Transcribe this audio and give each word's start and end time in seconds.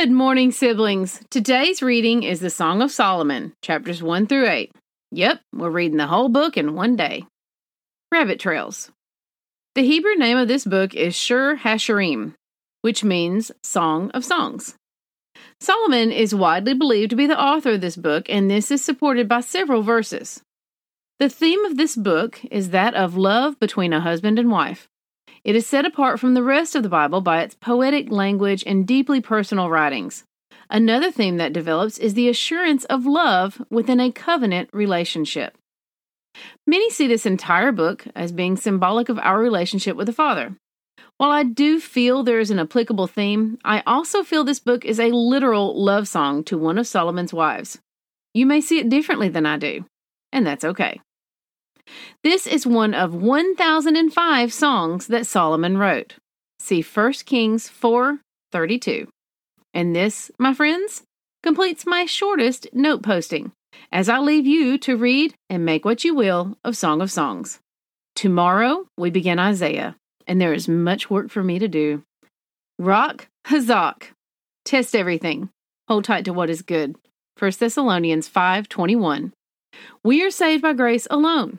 Good 0.00 0.10
morning, 0.10 0.50
siblings. 0.50 1.20
Today's 1.28 1.82
reading 1.82 2.22
is 2.22 2.40
the 2.40 2.48
Song 2.48 2.80
of 2.80 2.90
Solomon, 2.90 3.52
chapters 3.60 4.02
1 4.02 4.28
through 4.28 4.48
8. 4.48 4.72
Yep, 5.10 5.40
we're 5.52 5.68
reading 5.68 5.98
the 5.98 6.06
whole 6.06 6.30
book 6.30 6.56
in 6.56 6.74
one 6.74 6.96
day. 6.96 7.26
Rabbit 8.10 8.40
Trails. 8.40 8.90
The 9.74 9.82
Hebrew 9.82 10.14
name 10.14 10.38
of 10.38 10.48
this 10.48 10.64
book 10.64 10.94
is 10.94 11.14
Shir 11.14 11.56
Hashirim, 11.56 12.32
which 12.80 13.04
means 13.04 13.52
Song 13.62 14.10
of 14.12 14.24
Songs. 14.24 14.74
Solomon 15.60 16.10
is 16.10 16.34
widely 16.34 16.72
believed 16.72 17.10
to 17.10 17.16
be 17.16 17.26
the 17.26 17.38
author 17.38 17.72
of 17.72 17.82
this 17.82 17.96
book, 17.96 18.24
and 18.30 18.50
this 18.50 18.70
is 18.70 18.82
supported 18.82 19.28
by 19.28 19.42
several 19.42 19.82
verses. 19.82 20.40
The 21.18 21.28
theme 21.28 21.62
of 21.66 21.76
this 21.76 21.94
book 21.94 22.40
is 22.50 22.70
that 22.70 22.94
of 22.94 23.18
love 23.18 23.60
between 23.60 23.92
a 23.92 24.00
husband 24.00 24.38
and 24.38 24.50
wife. 24.50 24.88
It 25.44 25.56
is 25.56 25.66
set 25.66 25.86
apart 25.86 26.20
from 26.20 26.34
the 26.34 26.42
rest 26.42 26.74
of 26.74 26.82
the 26.82 26.88
Bible 26.88 27.20
by 27.20 27.42
its 27.42 27.54
poetic 27.54 28.10
language 28.10 28.62
and 28.66 28.86
deeply 28.86 29.20
personal 29.20 29.70
writings. 29.70 30.24
Another 30.68 31.10
theme 31.10 31.38
that 31.38 31.52
develops 31.52 31.98
is 31.98 32.14
the 32.14 32.28
assurance 32.28 32.84
of 32.84 33.06
love 33.06 33.60
within 33.70 34.00
a 34.00 34.12
covenant 34.12 34.68
relationship. 34.72 35.56
Many 36.66 36.90
see 36.90 37.08
this 37.08 37.26
entire 37.26 37.72
book 37.72 38.06
as 38.14 38.32
being 38.32 38.56
symbolic 38.56 39.08
of 39.08 39.18
our 39.18 39.40
relationship 39.40 39.96
with 39.96 40.06
the 40.06 40.12
Father. 40.12 40.54
While 41.16 41.30
I 41.30 41.42
do 41.42 41.80
feel 41.80 42.22
there 42.22 42.38
is 42.40 42.50
an 42.50 42.58
applicable 42.58 43.06
theme, 43.06 43.58
I 43.64 43.82
also 43.86 44.22
feel 44.22 44.44
this 44.44 44.60
book 44.60 44.84
is 44.84 45.00
a 45.00 45.08
literal 45.08 45.82
love 45.82 46.06
song 46.06 46.44
to 46.44 46.56
one 46.56 46.78
of 46.78 46.86
Solomon's 46.86 47.34
wives. 47.34 47.78
You 48.32 48.46
may 48.46 48.60
see 48.60 48.78
it 48.78 48.88
differently 48.88 49.28
than 49.28 49.44
I 49.44 49.56
do, 49.56 49.84
and 50.32 50.46
that's 50.46 50.64
okay. 50.64 51.00
This 52.22 52.46
is 52.46 52.66
one 52.66 52.94
of 52.94 53.14
1005 53.14 54.52
songs 54.52 55.06
that 55.06 55.26
Solomon 55.26 55.78
wrote. 55.78 56.16
See 56.58 56.82
1 56.82 57.12
Kings 57.24 57.68
4:32. 57.70 59.08
And 59.72 59.96
this, 59.96 60.30
my 60.38 60.52
friends, 60.52 61.02
completes 61.42 61.86
my 61.86 62.04
shortest 62.04 62.68
note 62.72 63.02
posting 63.02 63.52
as 63.90 64.08
I 64.08 64.18
leave 64.18 64.46
you 64.46 64.76
to 64.78 64.96
read 64.96 65.34
and 65.48 65.64
make 65.64 65.84
what 65.84 66.04
you 66.04 66.14
will 66.14 66.58
of 66.64 66.76
Song 66.76 67.00
of 67.00 67.10
Songs. 67.10 67.60
Tomorrow 68.14 68.86
we 68.98 69.10
begin 69.10 69.38
Isaiah, 69.38 69.96
and 70.26 70.40
there 70.40 70.52
is 70.52 70.68
much 70.68 71.08
work 71.08 71.30
for 71.30 71.42
me 71.42 71.58
to 71.58 71.68
do. 71.68 72.02
Rock, 72.78 73.28
Hazak. 73.46 74.08
Test 74.64 74.94
everything. 74.94 75.48
Hold 75.88 76.04
tight 76.04 76.26
to 76.26 76.32
what 76.32 76.50
is 76.50 76.62
good. 76.62 76.96
1 77.38 77.52
Thessalonians 77.58 78.28
5:21. 78.28 79.32
We 80.04 80.22
are 80.22 80.30
saved 80.30 80.62
by 80.62 80.74
grace 80.74 81.06
alone 81.10 81.58